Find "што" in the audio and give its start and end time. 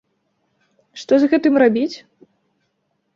1.01-1.13